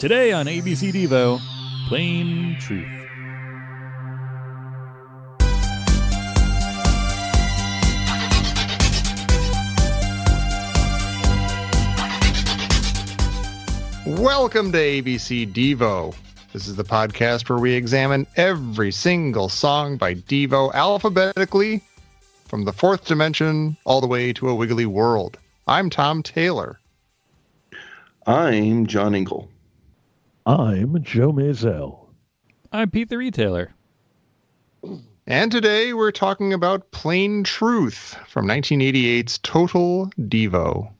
[0.00, 1.38] Today on ABC Devo,
[1.86, 2.86] Plain Truth.
[14.06, 16.16] Welcome to ABC Devo.
[16.54, 21.82] This is the podcast where we examine every single song by Devo alphabetically
[22.46, 25.36] from the fourth dimension all the way to a wiggly world.
[25.68, 26.80] I'm Tom Taylor.
[28.26, 29.50] I'm John Ingle.
[30.46, 32.10] I'm Joe Mazel.
[32.72, 33.74] I'm Pete the Retailer.
[35.26, 40.90] And today we're talking about Plain Truth from 1988's Total Devo.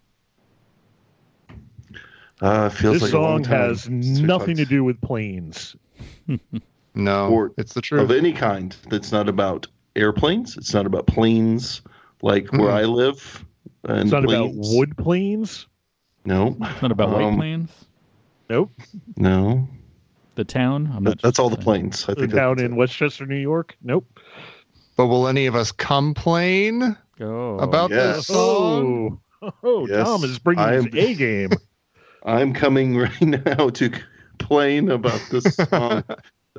[2.40, 5.76] Uh, feels this like song has nothing to do with planes.
[6.92, 8.74] No, Or- it's the truth of any kind.
[8.88, 10.56] That's not about airplanes.
[10.56, 11.82] It's not about planes,
[12.20, 12.72] like where Mm.
[12.72, 13.44] I live.
[13.84, 15.68] And It's not about wood planes.
[16.24, 17.70] No, It's not about White Um, Plains,
[18.50, 18.70] Nope.
[19.16, 19.68] no.
[20.34, 20.90] the town?
[20.94, 21.64] I'm not that's all the saying.
[21.64, 22.04] planes.
[22.08, 23.76] I The think town that's in Westchester, New York.
[23.82, 24.18] Nope.
[24.96, 28.16] But will any of us complain Oh, about yes.
[28.16, 29.20] this song?
[29.40, 31.50] Oh, oh, Yes, Tom is bringing I'm- his A game.
[32.24, 33.90] I'm coming right now to
[34.38, 36.02] complain about this song.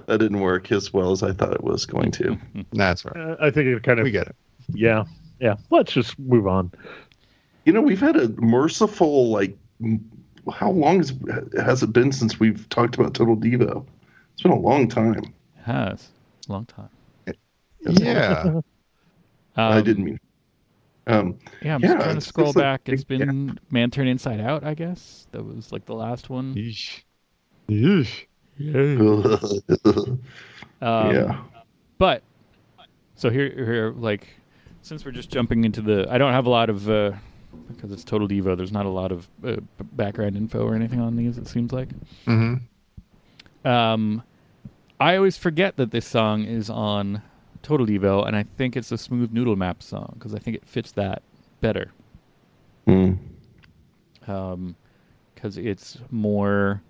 [0.08, 2.38] that didn't work as well as I thought it was going to.
[2.72, 3.16] That's right.
[3.18, 4.06] Uh, I think it kind of.
[4.06, 4.36] We get it.
[4.74, 5.04] Yeah.
[5.40, 5.58] Yeah.
[5.70, 6.72] Let's just move on.
[7.66, 9.58] You know, we've had a merciful like.
[10.47, 11.14] M- How long has,
[11.58, 13.86] has it been since we've talked about Total Devo?
[14.34, 15.16] It's been a long time.
[15.16, 15.31] It
[15.64, 16.09] has.
[16.47, 16.89] Long time.
[17.81, 18.62] Yeah.
[19.58, 20.19] Um, I didn't mean.
[21.08, 22.81] Um, Yeah, I'm Yeah, just trying to scroll it's like- back.
[22.86, 23.17] It's yeah.
[23.17, 25.28] been Man Turn Inside Out, I guess.
[25.34, 26.56] That was like the last one.
[26.56, 27.02] Yeesh.
[27.67, 28.25] Yeesh.
[30.81, 31.44] Um, yeah.
[31.97, 32.23] But
[33.16, 34.28] so here, here, like,
[34.84, 37.12] since we're just jumping into the, I don't have a lot of uh,
[37.68, 38.56] because it's Total Devo.
[38.58, 39.58] There's not a lot of uh,
[39.94, 41.38] background info or anything on these.
[41.38, 41.90] It seems like.
[42.26, 42.56] hmm
[43.66, 44.24] Um,
[45.00, 47.22] I always forget that this song is on
[47.64, 50.66] Total Devo, and I think it's a Smooth Noodle Map song because I think it
[50.66, 51.22] fits that
[51.62, 51.92] better.
[52.88, 53.18] Mm.
[54.28, 54.75] Um,
[55.36, 56.81] because it's more.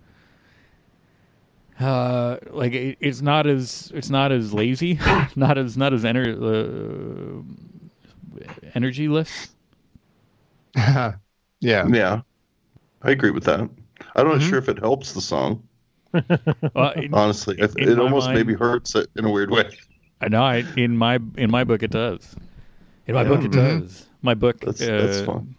[1.80, 4.98] Uh, like it, it's not as it's not as lazy,
[5.36, 7.42] not as not as ener- uh,
[8.78, 9.48] energyless.
[10.76, 11.14] yeah.
[11.60, 12.20] Yeah,
[13.02, 13.60] I agree with that.
[13.60, 14.48] I'm not Mhm.
[14.48, 15.62] sure if it helps the song.
[16.14, 19.70] Uh, in, Honestly, In- it, in almost mind- maybe hurts it in a weird way.
[20.20, 20.42] I know.
[20.42, 22.34] I, in my in my book, it does.
[23.06, 23.28] In my Yeah.
[23.28, 23.80] book, it Mhm.
[23.80, 24.06] does.
[24.22, 24.60] My book.
[24.60, 25.54] That's- that's uh, fine.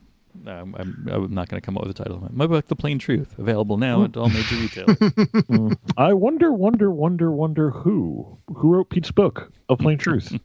[0.46, 2.28] Um, I'm, I'm not going to come up with a title.
[2.34, 4.98] My book, The Plain Truth, available now at all major retailers.
[5.48, 5.78] Mm.
[5.98, 10.38] I wonder, wonder, wonder, wonder who who wrote Pete's book of Plain Truth.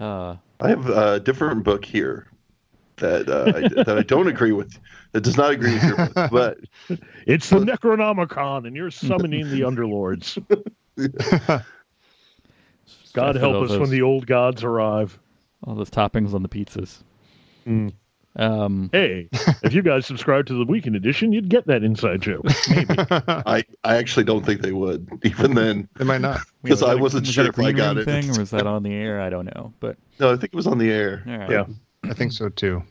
[0.00, 2.26] Uh, I have a different book here
[2.96, 4.78] that uh, I, that I don't agree with.
[5.12, 6.58] That does not agree with your book, but
[7.26, 10.36] it's the Necronomicon, and you're summoning the underlords.
[13.12, 15.18] God help us those, when the old gods arrive.
[15.64, 16.98] all those toppings on the pizzas.
[17.66, 17.92] Mm.
[18.36, 19.30] Um, Hey,
[19.62, 22.44] if you guys subscribe to the weekend edition, you'd get that inside joke.
[22.68, 22.94] Maybe.
[22.98, 25.08] I, I actually don't think they would.
[25.24, 26.40] Even then, They might not.
[26.62, 28.04] because was I that wasn't was sure if I got room it.
[28.04, 29.20] thing, or was that on the air?
[29.22, 31.22] I don't know, but No, I think it was on the air.
[31.26, 31.50] all right.
[31.50, 31.64] Yeah.
[32.10, 32.82] I think so too.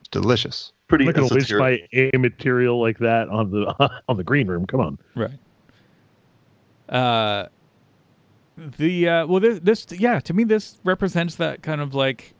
[0.00, 0.72] It's delicious.
[0.88, 1.88] Pretty I'm not going to waste esoteric.
[1.92, 4.66] my A material like that on the on the green room.
[4.66, 4.98] Come on.
[5.14, 5.38] Right.
[6.88, 7.48] Uh,
[8.56, 12.34] the uh, well, this, this yeah, to me, this represents that kind of like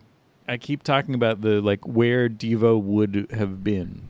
[0.49, 4.03] I keep talking about the like where Devo would have been,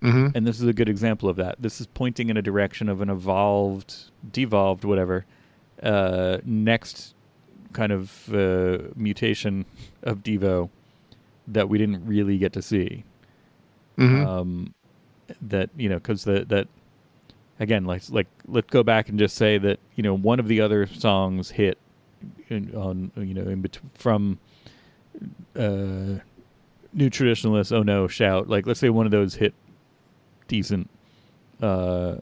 [0.00, 1.56] hmm and this is a good example of that.
[1.60, 3.94] This is pointing in a direction of an evolved,
[4.32, 5.26] devolved, whatever,
[5.82, 7.14] uh, next
[7.74, 9.66] kind of uh, mutation
[10.02, 10.70] of Devo
[11.52, 13.04] that we didn't really get to see.
[13.96, 14.74] Hmm um,
[15.42, 16.66] that you know because that that
[17.58, 20.60] again like like let's go back and just say that you know one of the
[20.60, 21.78] other songs hit
[22.48, 24.38] in, on you know in bet- from
[25.56, 26.18] uh
[26.92, 28.48] new traditionalists oh no shout.
[28.48, 29.54] Like let's say one of those hit
[30.48, 30.90] decent
[31.62, 32.16] uh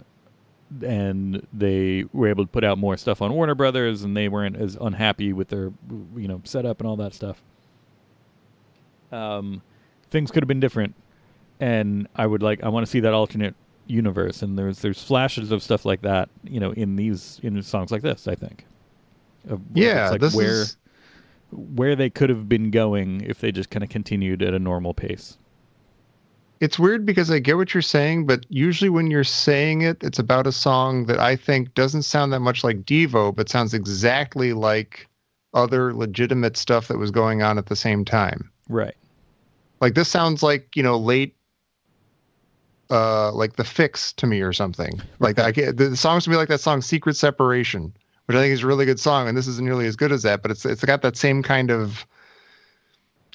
[0.85, 4.57] and they were able to put out more stuff on Warner Brothers and they weren't
[4.57, 5.73] as unhappy with their
[6.15, 7.43] you know setup and all that stuff
[9.13, 9.63] um
[10.11, 10.95] things could have been different.
[11.61, 13.55] And I would like I want to see that alternate
[13.87, 14.43] universe.
[14.43, 18.03] And there's there's flashes of stuff like that you know in these in songs like
[18.03, 18.65] this I think.
[19.49, 20.77] Of Yeah, like this where is
[21.51, 24.95] where they could have been going if they just kind of continued at a normal
[24.95, 25.39] pace.
[26.61, 30.19] It's weird because I get what you're saying, but usually when you're saying it, it's
[30.19, 34.53] about a song that I think doesn't sound that much like Devo, but sounds exactly
[34.53, 35.09] like
[35.55, 38.51] other legitimate stuff that was going on at the same time.
[38.69, 38.97] right
[39.81, 41.35] Like this sounds like, you know, late
[42.91, 45.01] uh, like the Fixx to me or something.
[45.19, 47.93] Like I get, the, songs to me like that song "Secret Separation,"
[48.27, 50.23] which I think is a really good song, and this isn't nearly as good as
[50.23, 52.07] that, but it's it's got that same kind of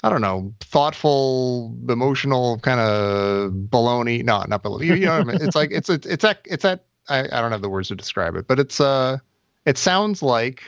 [0.04, 4.24] I don't know, thoughtful, emotional kind of baloney.
[4.24, 4.86] No, not baloney.
[4.86, 5.42] You, you know what I mean?
[5.42, 7.96] It's like it's a, it's that it's that I, I don't have the words to
[7.96, 9.20] describe it, but it's uh
[9.66, 10.64] it sounds like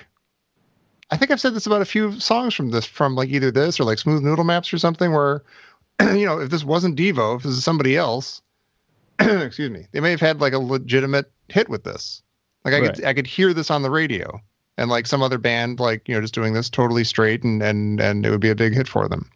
[1.12, 3.80] I think I've said this about a few songs from this from like either this
[3.80, 5.44] or like Smooth Noodle Maps or something where
[6.02, 8.42] you know, if this wasn't Devo, if this is somebody else,
[9.19, 12.22] excuse me, they may have had like a legitimate hit with this.
[12.63, 12.96] Like I Right.
[12.96, 14.42] could I could hear this on the radio
[14.78, 18.01] and like some other band like, you know, just doing this totally straight and and
[18.01, 19.30] and it would be a big hit for them.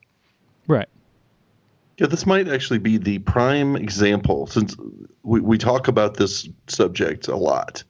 [0.68, 0.89] Right.
[2.00, 4.75] Yeah, this might actually be the prime example since
[5.24, 7.83] we, we talk about this subject a lot.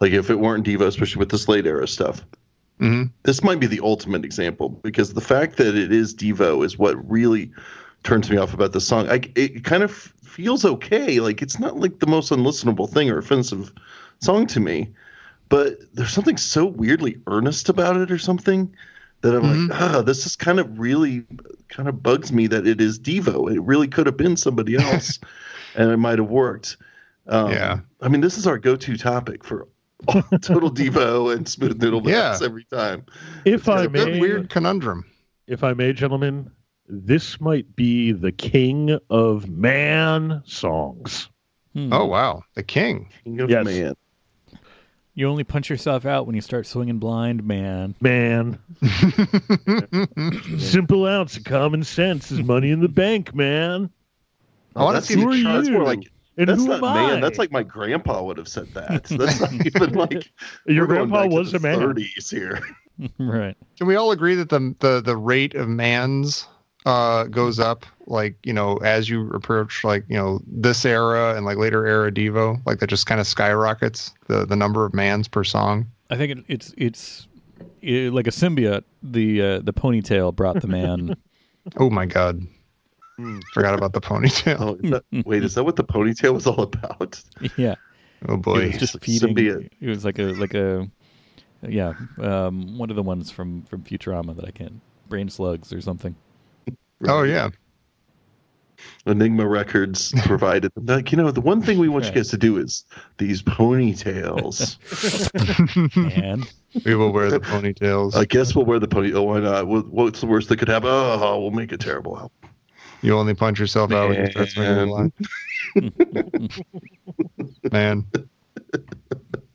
[0.00, 2.24] Like if it weren't Devo, especially with this late era stuff,
[2.82, 6.78] hmm this might be the ultimate example because the fact that it is Devo is
[6.78, 7.52] what really
[8.02, 9.08] turns me off about the song.
[9.08, 11.20] I, it kind of feels okay.
[11.20, 13.72] Like it's not like the most unlistenable thing or offensive
[14.20, 14.92] song to me,
[15.48, 18.74] but there's something so weirdly earnest about it or something
[19.22, 19.68] that I'm Mhm.
[19.70, 21.24] like, ah, this is kind of really
[21.68, 23.52] kind of bugs me that it is Devo.
[23.54, 25.20] It really could have been somebody else,
[25.74, 26.76] and it might have worked.
[27.28, 27.80] Um, Yeah.
[28.00, 29.68] I mean, this is our go-to topic for
[30.42, 32.46] Total Devo and Smooth Noodle Maps Yeah.
[32.46, 33.04] every time.
[33.44, 35.04] If I It's a may, weird conundrum.
[35.46, 36.50] if I may, gentlemen,
[36.88, 41.28] this might be the king of man songs.
[41.74, 41.92] Hmm.
[41.92, 43.08] Oh wow, the king.
[43.24, 43.64] King of Yes.
[43.64, 43.94] Man.
[45.14, 47.94] You only punch yourself out when you start swinging blind, man.
[48.00, 48.58] Man,
[50.58, 53.90] simple ounce of common sense is money in the bank, man.
[54.74, 56.84] I wanna that's, see the Who are that's more like And that's who not am
[56.84, 56.94] I?
[56.94, 57.20] man.
[57.20, 59.04] That's like my grandpa would have said that.
[59.04, 60.30] That's not even like
[60.66, 61.78] your grandpa was the a man.
[61.78, 62.60] 30s here.
[63.18, 63.56] right.
[63.76, 66.46] Can we all agree that the the the rate of mans
[66.84, 71.46] uh goes up like you know as you approach like you know this era and
[71.46, 75.28] like later era Devo like that just kind of skyrockets the the number of mans
[75.28, 75.86] per song.
[76.10, 77.28] I think it, it's it's
[77.82, 78.84] eh, like a symbiote.
[79.02, 81.16] The uh, the ponytail brought the man.
[81.76, 82.40] Oh my god,
[83.16, 83.40] Hmm.
[83.52, 84.56] forgot about the ponytail.
[84.60, 87.22] Oh, that- wait, is that what the ponytail was all about?
[87.56, 87.74] yeah,
[88.28, 88.52] Oh boy.
[88.54, 89.34] it boy, was just Like feeding.
[89.36, 89.68] symbiote.
[89.80, 90.88] It was like a like a
[91.68, 95.80] yeah, um, one of the ones from from Futurama that I can't brain slugs or
[95.80, 96.14] something.
[97.06, 97.50] oh yeah,
[99.06, 100.72] Enigma Records provided.
[100.74, 100.86] them.
[100.86, 102.14] Like, you know, the one thing we want Right.
[102.14, 102.84] you guys to do is
[103.18, 104.78] these ponytails.
[106.22, 106.50] And
[106.86, 108.14] we will wear the ponytails.
[108.16, 109.12] I guess we'll wear the pony.
[109.12, 109.66] Oh, why not?
[109.66, 110.88] What's the worst that could happen?
[110.90, 112.41] Oh, we'll make a terrible album.
[113.02, 115.12] You only punch yourself out when you start swinging the line.
[117.72, 118.06] Man,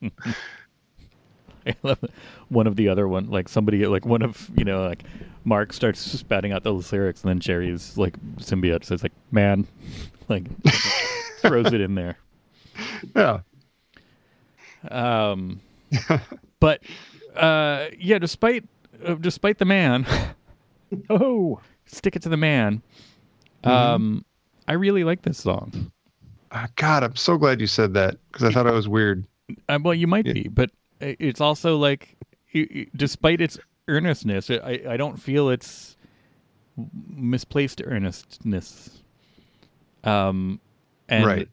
[1.68, 2.00] I love
[2.50, 5.04] one of the other one, like somebody, like one of you know, like
[5.44, 9.68] Mark starts spouting out those lyrics, and then Jerry's like symbiote says like, "Man,"
[10.30, 10.46] like
[11.42, 12.18] throws it in there.
[13.16, 13.40] yeah,
[14.90, 15.60] Um,
[16.60, 16.82] but
[17.36, 18.64] uh, yeah, despite
[19.06, 20.06] uh, despite the man,
[21.10, 22.82] Oh, stick it to the man.
[23.64, 23.70] Mhm.
[23.70, 24.26] Um,
[24.68, 25.92] I really like this song.
[26.52, 29.26] Ah, God, I'm so glad you said that because I thought I was weird.
[29.70, 30.34] Uh, well, you might Yeah.
[30.34, 30.72] be, but
[31.02, 32.16] it's also like,
[32.96, 33.58] despite its
[33.88, 35.96] earnestness, I I don't feel it's
[37.10, 39.02] misplaced earnestness.
[40.04, 40.60] Um,
[41.10, 41.50] and Right.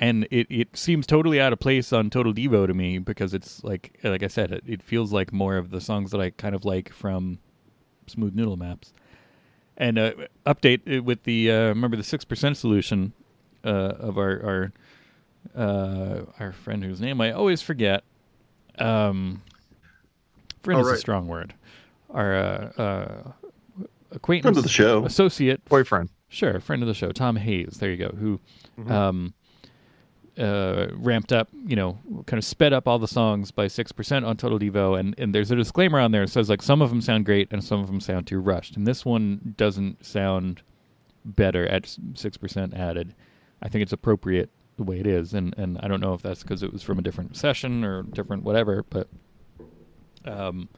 [0.00, 3.62] and it, it seems totally out of place on Total Devo to me because it's
[3.64, 6.54] like like I said, it, it feels like more of the songs that I kind
[6.54, 7.38] of like from
[8.06, 8.92] Smooth Noodle Maps.
[9.76, 10.12] And uh,
[10.46, 13.12] update uh, with the uh, remember the six percent solution
[13.64, 14.72] uh, of our
[15.56, 18.04] our uh, our friend whose name I always forget.
[18.78, 19.42] Um,
[20.62, 21.54] friend is a strong word.
[22.10, 22.40] Our uh,
[22.80, 23.32] uh,
[24.12, 25.04] acquaintance, Friend of the show.
[25.04, 26.08] associate, Boyfriend.
[26.28, 27.78] sure, friend of the show, Tom Hayes.
[27.80, 28.10] There you go.
[28.16, 28.40] Who
[28.78, 28.90] Mhm.
[28.90, 29.34] um,
[30.38, 34.24] uh, ramped up, you know, kind of sped up all the songs by six percent
[34.24, 36.90] on Total Devo, and and there's a disclaimer on there that says like some of
[36.90, 40.62] them sound great and some of them sound too rushed, and this one doesn't sound
[41.24, 43.14] better at six percent added.
[43.62, 46.42] I think it's appropriate the way it is, and and I don't know if that's
[46.42, 49.08] because it was from a different session or different whatever, but
[50.24, 50.68] um,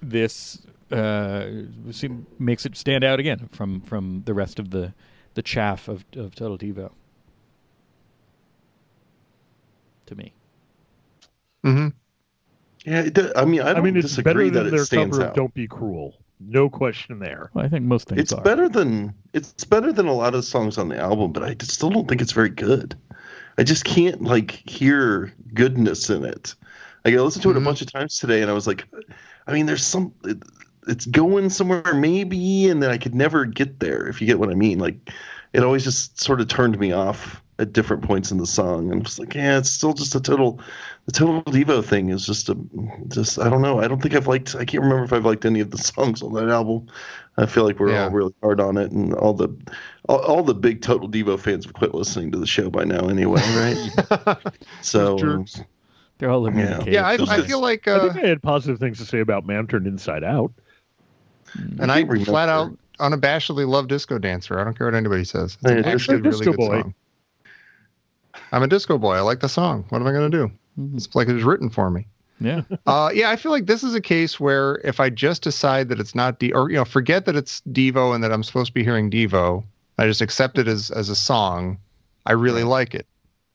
[0.00, 1.48] this uh
[2.38, 4.92] makes it stand out again from from the rest of the
[5.34, 6.92] the chaff of of Total Devo.
[10.12, 10.34] To me,
[11.64, 11.88] hmm
[12.84, 15.28] Yeah, it I mean, I I, don't mean, it's better than that their cover out.
[15.30, 17.50] of "Don't Be Cruel." No question there.
[17.54, 18.42] well, I think most things It's are.
[18.42, 21.72] better than it's better than a lot of songs on the album, but I just
[21.72, 22.94] still don't think it's very good.
[23.58, 26.54] I just can't like hear goodness in it.
[27.04, 27.56] Like I listened to it Mhm.
[27.56, 28.84] a bunch of times today, and I was like,
[29.46, 30.42] I mean, there's some, it,
[30.88, 34.08] it's going somewhere maybe, and then I could never get there.
[34.08, 35.10] If you get what I mean, like
[35.52, 38.92] it always just sort of turned me off at different points in the song.
[38.92, 40.60] I'm just like, yeah, it's still just a total.
[41.06, 42.56] The total Devo thing is just a,
[43.08, 43.80] just I don't know.
[43.80, 44.54] I don't think I've liked.
[44.54, 46.86] I can't remember if I've liked any of the songs on that album.
[47.38, 48.04] I feel like we're Yeah.
[48.04, 49.48] all really hard on it, and all the,
[50.08, 53.08] all, all the big Total Devo fans have quit listening to the show by now,
[53.08, 54.36] anyway, right?
[54.82, 55.44] so.
[56.18, 56.78] They're all living in Yeah.
[56.78, 56.92] a cave.
[56.92, 59.46] yeah, I, I feel like, I uh, think I had positive things to say about
[59.46, 60.52] Man Turned Inside Out.
[61.80, 64.60] and I can't flat out unabashedly love Disco Dancer.
[64.60, 65.56] I don't care what anybody says.
[65.60, 66.80] It's Hey, an Disco- actually really Disco good Boy.
[66.82, 66.94] song.
[68.52, 69.14] I'm a disco boy.
[69.14, 69.84] I like the song.
[69.88, 70.52] What am I going to do?
[70.78, 70.96] Mhm.
[70.96, 72.06] It's like it was written for me.
[72.40, 72.62] Yeah.
[72.86, 76.00] Uh, yeah, I feel like this is a case where if I just decide that
[76.00, 78.72] it's not D, or you know, forget that it's Devo and that I'm supposed to
[78.72, 79.64] be hearing Devo,
[79.98, 81.78] I just accept it as as a song.
[82.26, 83.06] I really like it.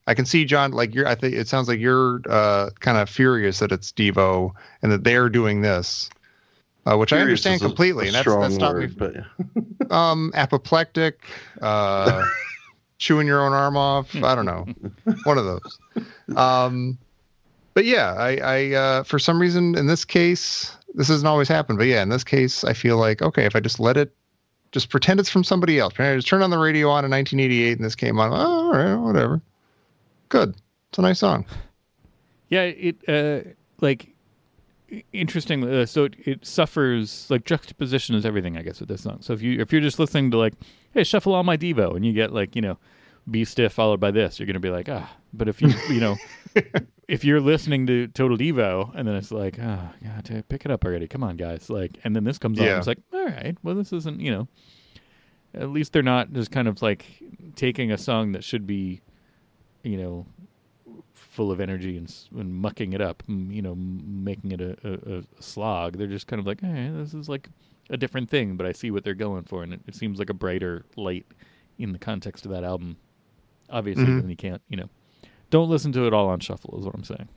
[0.06, 1.06] I can see John like you're.
[1.06, 4.52] I think it sounds like you're uh, kind of furious that it's Devo
[4.82, 6.08] and that they're doing this,
[6.86, 8.04] uh, which I understand is a- completely.
[8.04, 8.86] a and that's that's not me.
[8.86, 11.20] word, but Um, apoplectic,
[11.60, 12.24] uh,
[12.98, 14.14] chewing your own arm off.
[14.16, 14.66] I don't know,
[15.24, 15.78] one of those.
[16.36, 16.98] Um,
[17.74, 21.76] but yeah, I, I uh, for some reason in this case, this doesn't always happen.
[21.76, 24.14] But yeah, in this case, I feel like okay, if I just let it,
[24.72, 25.94] just pretend it's from somebody else.
[25.98, 28.32] I just turned on the radio on in 1988 and this came on.
[28.32, 29.40] Oh, all right, whatever.
[30.28, 30.54] Good.
[30.90, 31.46] It's a nice song.
[32.48, 33.48] Yeah, it uh
[33.80, 34.08] like
[35.12, 35.64] interesting.
[35.68, 39.18] Uh, so it, it suffers like juxtaposition is everything, I guess, with this song.
[39.20, 40.54] So if you if you're just listening to like,
[40.92, 42.78] hey, shuffle all my Devo, and you get like you know,
[43.30, 45.10] be stiff followed by this, you're gonna be like ah.
[45.32, 46.16] But if you you know,
[47.08, 50.84] if you're listening to Total Devo, and then it's like oh god, pick it up
[50.84, 52.78] already, come on guys, like, and then this comes on, Yeah.
[52.78, 54.48] it's like all right, well this isn't you know.
[55.54, 57.06] At least they're not just kind of like
[57.56, 59.00] taking a song that should be,
[59.82, 60.26] you know,
[61.38, 65.22] full of energy and, and mucking it up, you know, making it a, a, a
[65.38, 65.96] slog.
[65.96, 67.48] They're just kind of like, hey, this is like
[67.90, 70.30] a different thing, but I see what they're going for, and it, it seems like
[70.30, 71.26] a brighter light
[71.78, 72.96] in the context of that album.
[73.70, 74.20] Obviously, Mhm.
[74.20, 74.88] then you can't, you know,
[75.48, 77.28] don't listen to it all on shuffle, is what I'm saying.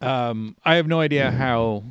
[0.00, 1.82] um, I have no idea how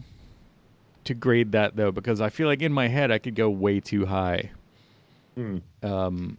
[1.03, 3.81] to grade that though, because I feel like in my head I could go way
[3.81, 4.51] too high
[5.35, 5.57] Hmm.
[5.81, 6.37] um,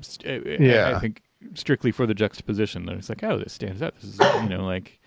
[0.00, 0.96] st- uh, I- Yeah.
[0.96, 1.22] I think
[1.54, 2.86] strictly for the juxtaposition.
[2.86, 3.94] That it's like, oh, this stands out.
[4.00, 4.98] This is you know like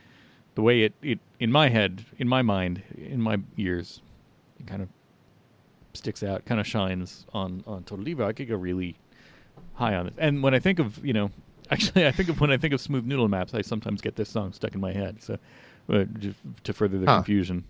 [0.56, 4.02] the way it, it in my head, in my mind, in my ears,
[4.60, 4.90] it kind of
[5.94, 8.26] sticks out, kind of shines on on Total Devo.
[8.26, 8.98] I could go really
[9.74, 10.14] high on it.
[10.18, 11.32] And when I think of you know,
[11.72, 14.30] actually, I think of when I think of Smooth Noodle Maps, I sometimes get this
[14.30, 15.22] song stuck in my head.
[15.24, 15.38] So
[15.90, 17.18] uh, just to further the Huh.
[17.18, 17.64] confusion,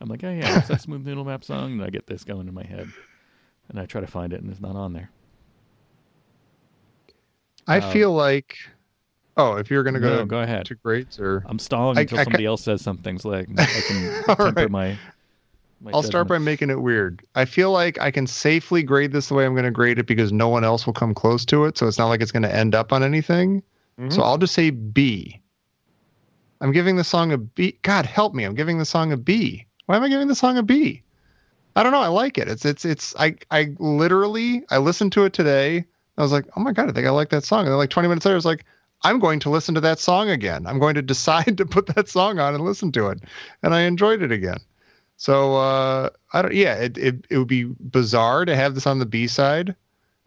[0.00, 1.72] I'm like, oh yeah, what's that Smooth Noodle Map song?
[1.72, 2.88] And I get this going in my head,
[3.68, 5.10] and I try to find it, and it's not on there.
[7.66, 8.56] I Um, feel like.
[9.36, 10.66] Oh, if you're gonna go No, to, go ahead.
[10.66, 13.38] to grades or I'm stalling I- until I ca- somebody else says something so that
[13.40, 14.70] I can, I can All temper right.
[14.70, 14.98] my,
[15.80, 15.90] my.
[15.92, 17.24] I'll start by making it weird.
[17.34, 20.06] I feel like I can safely grade this the way I'm going to grade it
[20.06, 21.76] because no one else will come close to it.
[21.78, 23.62] So it's not like it's going to end up on anything.
[24.08, 25.40] So I'll just say B.
[26.60, 27.78] I'm giving the song a B.
[27.82, 28.42] God help me.
[28.42, 29.66] I'm giving the song a B.
[29.86, 31.03] Why am I giving the song a B?
[31.76, 32.00] I don't know.
[32.00, 32.48] I like it.
[32.48, 35.84] It's it's it's I I literally I listened to it today.
[36.16, 37.60] I was like, oh my god, I think I like that song.
[37.60, 38.64] And then like 20 minutes later, I was like,
[39.02, 40.66] I'm going to listen to that song again.
[40.66, 43.20] I'm going to decide to put that song on and listen to it,
[43.62, 44.58] and I enjoyed it again.
[45.16, 46.54] So uh, I don't.
[46.54, 49.74] Yeah, it, it it would be bizarre to have this on the B side.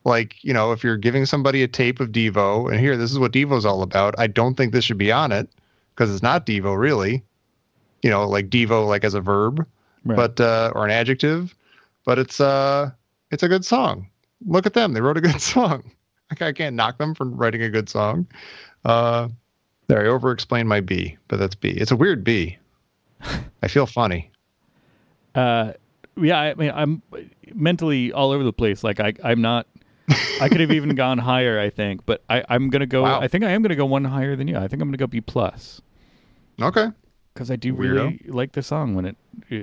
[0.05, 3.19] Like you know, if you're giving somebody a tape of Devo, and here this is
[3.19, 4.15] what Devo's all about.
[4.17, 5.49] I don't think this should be on it
[5.93, 7.23] because it's not Devo really.
[8.03, 9.67] You know, like Devo like as a verb,
[10.07, 10.15] Right.
[10.15, 11.55] but uh, or an adjective,
[12.05, 12.91] but it's uh
[13.31, 14.07] it's a good song.
[14.45, 15.91] Look at them; they wrote a good song.
[16.29, 18.27] Like I can't knock them for writing a good song.
[18.85, 19.29] Uh,
[19.87, 21.69] there, I over-explained my B, but that's B.
[21.69, 22.57] It's a weird B.
[23.63, 24.29] I feel funny.
[25.33, 25.73] Uh,
[26.17, 27.01] yeah, I mean, I'm
[27.53, 28.83] mentally all over the place.
[28.83, 29.67] Like I, I'm not.
[30.41, 33.03] I could have even gone higher, I think, but I, I'm gonna go.
[33.03, 33.21] Wow.
[33.21, 34.57] I think I am gonna go one higher than you.
[34.57, 35.81] I think I'm gonna go B plus
[36.61, 36.87] Okay.
[37.37, 37.93] Because I do Weirdo.
[37.93, 39.15] really like the song when it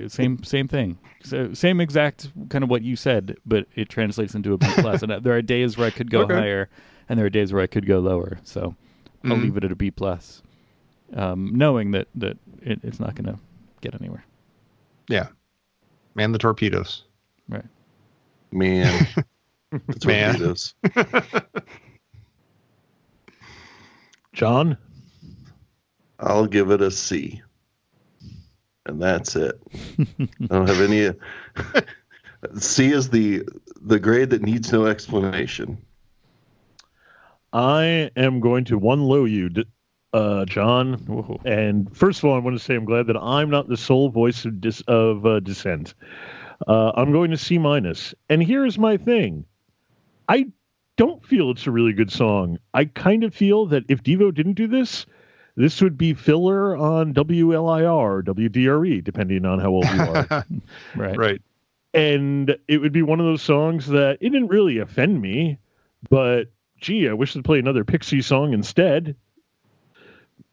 [0.09, 0.97] same same thing.
[1.23, 5.03] So same exact kind of what you said, but it translates into a B plus.
[5.03, 6.35] and uh, there are days where I could go Okay.
[6.35, 6.69] higher,
[7.09, 8.39] and there are days where I could go lower.
[8.43, 8.75] So
[9.25, 9.41] I'll Mhm.
[9.41, 10.41] leave it at a B plus,
[11.13, 13.37] um, knowing that that it, it's not gonna
[13.81, 14.23] get anywhere.
[15.09, 15.27] Yeah,
[16.15, 17.03] man the torpedoes.
[17.49, 17.65] Right.
[18.53, 19.05] Man,
[19.71, 20.35] the Man.
[20.35, 20.75] torpedoes.
[24.33, 24.77] John,
[26.19, 27.41] I'll give it a C.
[28.85, 29.59] And that's it.
[29.99, 31.11] I don't have any.
[32.59, 33.43] C is the
[33.81, 35.77] the grade that needs no explanation.
[37.53, 39.49] I am going to one low you,
[40.13, 40.93] uh, John.
[41.05, 41.39] Whoa.
[41.45, 44.09] And first of all, I want to say I'm glad that I'm not the sole
[44.09, 45.93] voice of dis- of uh, dissent.
[46.67, 48.13] Uh, I'm going to C minus.
[48.29, 49.45] And here's my thing
[50.27, 50.47] I
[50.97, 52.59] don't feel it's a really good song.
[52.73, 55.05] I kind of feel that if Devo didn't do this,
[55.55, 60.45] this would be filler on WLIR, WDRE, depending on how old you are.
[60.95, 61.17] Right.
[61.17, 61.41] right.
[61.93, 65.57] and it would be one of those songs that it didn't really offend me,
[66.09, 66.45] but
[66.81, 69.15] gee, I wish they'd play another Pixie song instead.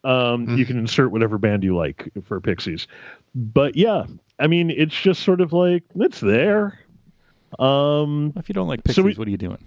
[0.05, 0.55] Um, Hmm.
[0.57, 2.87] You can insert whatever band you like for Pixies,
[3.35, 4.03] but yeah,
[4.39, 6.79] I mean, it's just sort of like it's there.
[7.59, 9.59] Um, If you don't like So Pixies, we- what are you doing?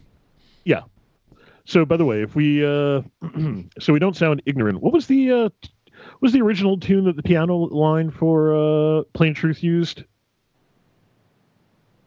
[1.66, 3.02] So by the way, if we uh,
[3.80, 7.16] so we don't sound ignorant, what was the uh, what was the original tune that
[7.16, 10.04] the piano line for uh, Plain Truth used?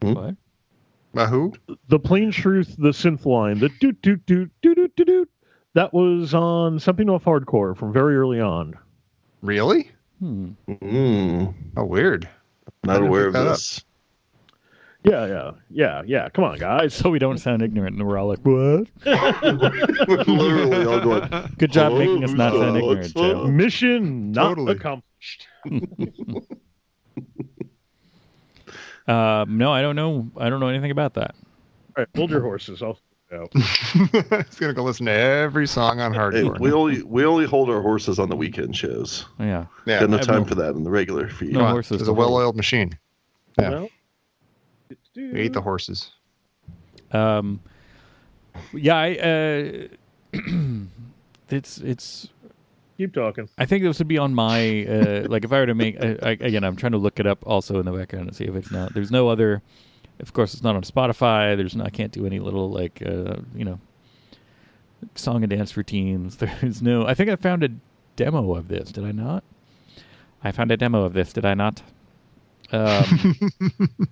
[0.01, 0.35] What?
[1.15, 1.53] Uh, who?
[1.87, 5.29] the plain truth, the synth line, the doot doot doot doot doot doot doot.
[5.73, 8.75] That was on something off hardcore from very early on.
[9.41, 9.91] Really?
[10.19, 10.51] Hmm.
[10.67, 12.19] Mm, Oh, we're
[12.83, 13.59] not didn't aware pick of that up.
[15.03, 15.11] This.
[15.11, 16.29] Yeah, yeah, yeah, yeah.
[16.29, 16.93] Come on, guys.
[16.93, 21.53] So we don't sound ignorant, and we're all like, "What?" We're literally all going.
[21.57, 23.43] Good job making us not sound uh, ignorant, it's, Joe.
[23.45, 24.71] uh, Mission not Totally.
[24.73, 25.47] accomplished.
[29.07, 30.29] Um, no, I don't know.
[30.37, 31.33] I don't know anything about that.
[31.97, 32.83] All right, hold your horses.
[32.83, 32.99] I'll.
[33.33, 33.51] out.
[33.55, 36.59] He's gonna go listen to every song on Hey, hardcore.
[36.59, 39.25] we only we only hold our horses on the weekend shows.
[39.39, 41.53] Yeah, yeah, Got no I have time no- for that in the regular feed.
[41.53, 42.17] No horses It's to a hold.
[42.19, 42.97] well-oiled machine.
[43.59, 43.69] Yeah.
[43.71, 43.89] Well,
[45.33, 46.11] We ate the horses.
[47.11, 47.59] Um,
[48.73, 49.87] yeah, I, uh,
[51.49, 52.29] it's it's.
[52.97, 53.49] keep talking.
[53.57, 56.17] I think this would be on my uh, like if I were to make I,
[56.21, 56.63] I, again.
[56.63, 58.93] I'm trying to look it up also in the background and see if it's not.
[58.93, 59.61] There's no other.
[60.19, 61.55] Of course, it's not on Spotify.
[61.55, 63.79] There's no, I can't do any little like uh, you know
[65.15, 66.37] song and dance routines.
[66.37, 67.05] There's no.
[67.05, 67.69] I think I found a
[68.15, 68.91] demo of this.
[68.91, 69.43] Did I not?
[70.43, 71.33] I found a demo of this.
[71.33, 71.81] Did I not?
[72.71, 73.35] Um,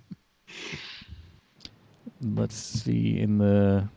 [2.22, 3.88] let's see in the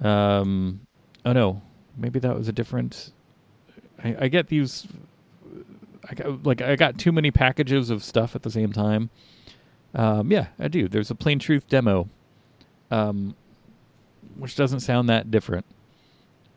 [0.00, 0.80] um
[1.24, 1.62] oh no.
[1.96, 3.12] Maybe that was a different
[4.02, 4.86] i, I get these
[6.08, 9.10] I got, like i got too many packages of stuff at the same time.
[9.94, 10.88] Um yeah i do.
[10.88, 12.08] There's a plain truth demo
[12.90, 13.34] um
[14.36, 15.66] which doesn't sound that different.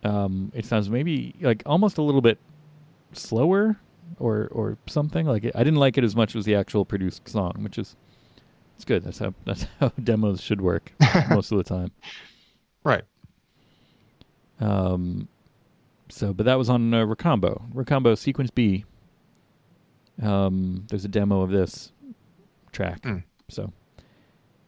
[0.03, 2.39] Um it sounds maybe like almost a little bit
[3.13, 3.77] slower
[4.19, 5.27] or or something.
[5.27, 7.95] Like it, i didn't like it as much as the actual produced song which is
[8.75, 9.03] it's good.
[9.03, 10.91] That's how that's how demos should work
[11.29, 11.91] most of the time.
[12.83, 13.03] Right.
[14.59, 15.27] Um,
[16.09, 17.61] so, but that was on uh, Recombo.
[17.73, 18.85] Recombo Sequence B.
[20.21, 21.91] Um, there's a demo of this
[22.71, 23.03] track.
[23.03, 23.17] Hmm.
[23.49, 23.71] So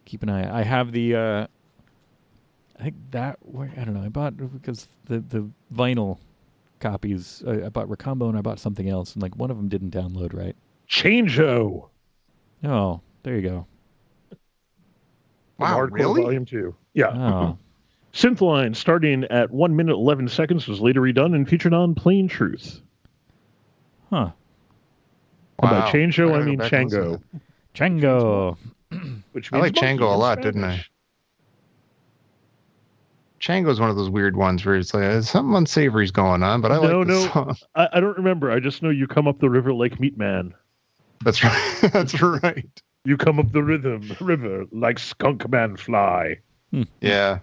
[0.06, 0.60] keep an eye.
[0.60, 1.16] I have the.
[1.16, 1.48] Uh,
[2.80, 4.04] I think that where I don't know.
[4.04, 6.20] I bought because the the vinyl
[6.80, 7.44] copies.
[7.48, 9.92] I, I bought Recombo and I bought something else, and like one of them didn't
[9.92, 10.56] download right.
[10.90, 11.90] Changeo.
[12.64, 13.68] Oh, there you go.
[15.58, 16.22] Wow, Hardcore really?
[16.24, 16.76] Volume two.
[16.94, 17.08] Yeah.
[17.14, 17.62] Oh, hmm.
[18.14, 22.82] Synthline, starting at one minute eleven seconds, was later redone and featured on Plain Truth.
[24.10, 24.32] huh.
[25.62, 25.92] And by Wow.
[25.92, 27.40] Changeo, I mean back and listen to
[27.74, 28.58] Chango.
[28.92, 29.22] Chango.
[29.34, 30.84] Which I like Chango a in lot, didn't I?
[33.40, 36.72] Chango is one of those weird ones where it's like something unsavory's going on, but
[36.72, 37.32] I No, like this no.
[37.32, 37.56] song.
[37.76, 38.52] I, I don't remember.
[38.52, 40.54] I just know you come up the river like Meat Man.
[41.24, 41.80] That's right.
[41.94, 42.82] That's right.
[43.08, 46.40] You come up the rhythm river like Skunk Man fly.
[47.00, 47.40] Yeah.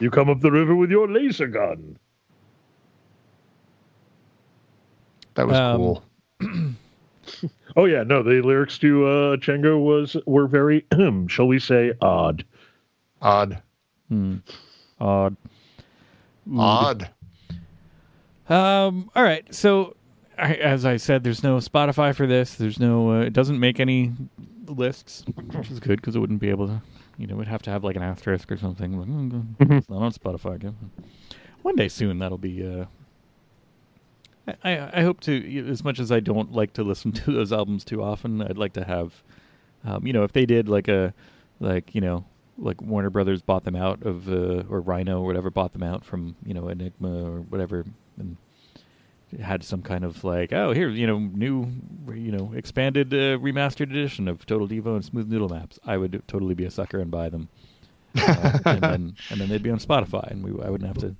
[0.00, 1.96] You come up the river with your laser gun.
[5.34, 6.04] That was Um, cool.
[7.76, 10.84] Oh yeah, no, the lyrics to uh Chango was were very
[11.28, 12.44] shall we say odd.
[13.22, 13.62] Odd.
[14.08, 14.38] Hmm.
[15.00, 15.36] Odd.
[16.58, 17.08] Odd.
[18.48, 19.10] Um.
[19.14, 19.46] All right.
[19.54, 19.94] So,
[20.40, 22.54] I, as I said, there's no Spotify for this.
[22.54, 23.10] There's no.
[23.12, 24.12] Uh, it doesn't make any
[24.66, 26.82] lists, which is good because it wouldn't be able to.
[27.18, 28.98] You know, we'd have to have like an asterisk or something.
[28.98, 29.78] Like, mm, Mhm.
[29.78, 30.54] It's not on Spotify.
[30.56, 30.76] Again.
[31.62, 32.66] One day soon, that'll be.
[32.66, 32.86] Uh,
[34.64, 35.68] I, I I hope to.
[35.68, 38.72] As much as I don't like to listen to those albums too often, I'd like
[38.74, 39.22] to have.
[39.84, 41.14] Um, you know, if they did like a,
[41.58, 42.24] like you know,
[42.58, 46.04] like Warner Brothers bought them out of, uh, or Rhino or whatever bought them out
[46.04, 47.84] from you know Enigma or whatever,
[48.18, 48.36] and
[49.38, 51.66] had some kind of like, oh, here you know, new,
[52.08, 55.78] you know, expanded uh, remastered edition of Total Devo and Smooth Noodle Maps.
[55.84, 57.48] I would totally be a sucker and buy them,
[58.16, 61.14] uh, and then and then they'd be on Spotify, and we I wouldn't have to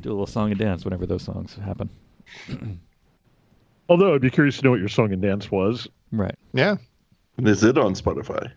[0.00, 1.88] do a little song and dance whenever those songs happen.
[3.88, 5.88] Although I'd be curious to know what your song and dance was.
[6.10, 6.34] Right.
[6.52, 6.76] Yeah.
[7.38, 8.50] Is it on Spotify?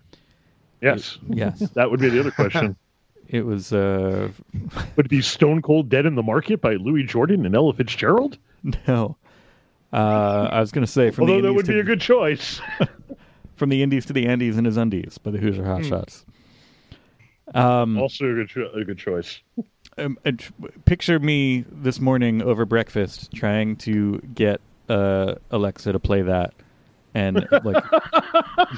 [0.81, 1.17] Yes.
[1.27, 1.59] Yes.
[1.71, 2.75] That would be the other question.
[3.29, 3.71] It was.
[3.71, 4.29] Uh,
[4.95, 8.39] would it be Stone Cold Dead in the Market by Louis Jordan and Ella Fitzgerald?
[8.87, 9.17] no.
[9.91, 11.83] Uh, I was going to say from Although the that Indies would to be a
[11.83, 12.61] good choice.
[13.55, 16.25] from the Indies to the Andes and his undies by the Hoosier Hotshots.
[17.55, 19.39] Um, Also a good, cho- a good choice.
[19.97, 20.51] um, uh, tr-
[20.85, 26.53] picture me this morning over breakfast trying to get uh, Alexa to play that,
[27.15, 27.83] and like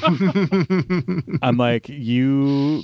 [1.42, 2.84] I'm like, you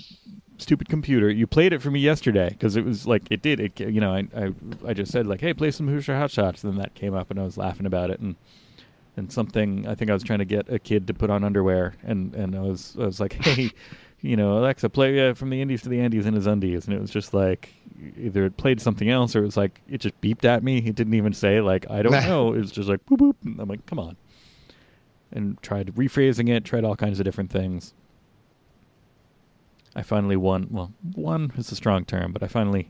[0.58, 3.60] stupid computer, you played it for me yesterday because it was like it did.
[3.60, 4.54] It you know I, I
[4.88, 7.32] I just said like, hey, play some Hoosier Hot Shots, and then that came up,
[7.32, 8.36] and I was laughing about it, and
[9.16, 11.96] and something I think I was trying to get a kid to put on underwear,
[12.04, 13.72] and and I was I was like, hey.
[14.20, 16.96] You know, Alexa, play uh, from the Indies to the Andes in his undies, and
[16.96, 17.72] it was just like
[18.18, 20.80] either it played something else or it was like it just beeped at me.
[20.80, 22.54] It didn't even say like I don't know.
[22.54, 23.36] It was just like boop boop.
[23.46, 24.18] And I'm like, come on.
[25.32, 27.94] And tried rephrasing it, tried all kinds of different things.
[29.98, 30.68] I finally won.
[30.70, 32.88] Well, won is a strong term, but I finally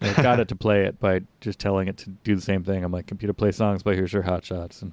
[0.00, 2.84] I got it to play it by just telling it to do the same thing.
[2.84, 4.92] I'm like, computer play songs by Hoosier Hot Shots, and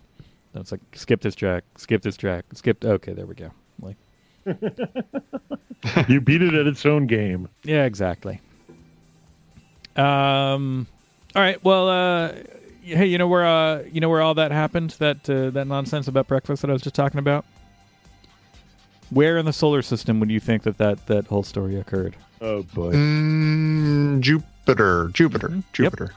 [0.52, 2.84] then it's like, skip this track, skip this track, skip.
[2.84, 3.52] Okay, there we go.
[3.80, 3.98] Like,
[6.10, 7.48] You beat it at its own game.
[7.64, 8.42] yeah, exactly.
[9.96, 10.88] Um.
[11.36, 11.64] All right.
[11.64, 11.90] Well.
[11.90, 12.34] Uh.
[12.82, 16.10] Hey, you know where uh you know where all that happened that uh, that nonsense
[16.10, 17.46] about breakfast that I was just talking about.
[19.14, 22.16] Where in the solar system would you think that that, that whole story occurred?
[22.42, 22.92] Oh boy.
[22.94, 25.56] Mm, Jupiter, Jupiter, Mhm.
[25.56, 25.64] Yep.
[25.74, 26.14] Jupiter.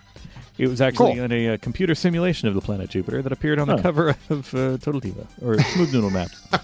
[0.58, 1.24] It was actually Cool.
[1.24, 3.82] in a, uh computer simulation of the planet Jupiter that appeared on the Huh.
[3.82, 6.40] cover of uh, Total Devo or Smooth Noodle Maps.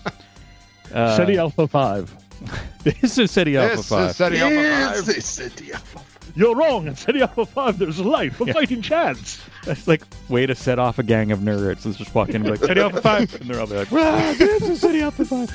[0.93, 2.15] Uh, Ceti Alpha 5.
[2.85, 4.11] this is Ceti Alpha This Five.
[4.11, 5.07] is setting up a Yes, five.
[5.07, 5.79] they said yeah.
[6.37, 6.87] You're wrong.
[6.87, 8.53] In Ceti Alpha 5, there's a life, a Yeah.
[8.53, 9.41] fighting chance.
[9.65, 11.87] That's like way to set off a gang of nerds.
[11.87, 13.91] Let's just walk in and be like Ceti Alpha Five, and they're all be like,
[13.91, 15.51] "Wow, this is Ceti Alpha Five.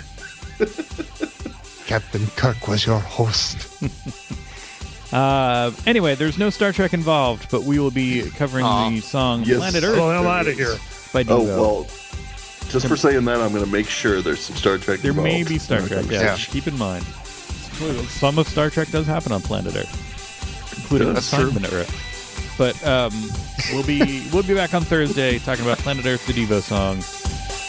[1.85, 3.67] Captain Kirk was your host.
[5.09, 8.89] Uh, anyway, there's no Star Trek involved, but we will be covering Aw.
[8.89, 9.57] the song Yes.
[9.59, 10.75] "Planet Earth" the hell out of here.
[11.13, 11.83] by Oh well.
[12.67, 14.99] Just for saying that, I'm going to make sure there's some Star Trek.
[14.99, 16.07] There may involved be Star Trek.
[16.09, 16.21] Yeah.
[16.23, 16.35] Yeah.
[16.35, 17.05] keep in mind.
[18.09, 21.45] Some of Star Trek does happen on planet Earth, including That's the true.
[21.51, 22.55] assignment Earth.
[22.57, 23.13] But um,
[23.71, 26.95] we'll be we'll be back on Thursday talking about Planet Earth, the Devo song.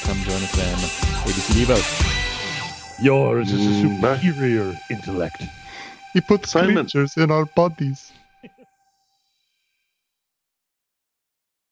[0.03, 0.77] Come join us then.
[1.25, 2.08] ABC Devo.
[2.99, 5.51] Yours is a Mm, superior intellect.
[6.13, 6.93] He put Simon.
[6.93, 8.18] creatures in our bodies.